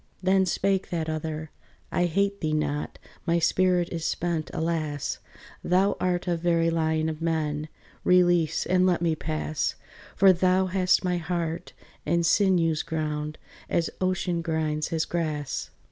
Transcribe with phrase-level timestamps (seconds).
[0.23, 1.51] Then spake that other,
[1.91, 5.19] "I hate thee not, My spirit is spent, alas,
[5.63, 7.69] Thou art a very lion of men;
[8.03, 9.75] Release, and let me pass;
[10.15, 13.37] For thou hast my heart and sinews ground
[13.69, 15.69] As ocean grinds his grass."